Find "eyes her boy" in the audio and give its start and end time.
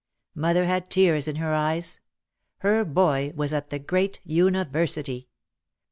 1.53-3.33